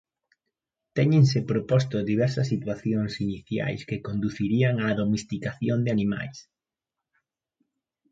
Téñense 0.97 1.39
proposto 1.51 1.95
diversas 2.11 2.49
situacións 2.53 3.13
iniciais 3.25 3.81
que 3.89 4.03
conducirían 4.07 4.75
á 4.85 4.87
domesticación 5.01 5.79
de 5.81 5.91
animais. 5.95 6.35